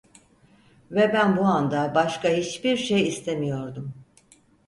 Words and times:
Ve 0.91 1.13
ben 1.13 1.37
bu 1.37 1.41
anda 1.41 1.95
başka 1.95 2.29
hiçbir 2.29 2.77
şey 2.77 3.07
istemiyordum. 3.07 3.93